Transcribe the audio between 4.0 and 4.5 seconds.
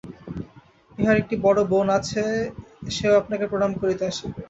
আসিবে।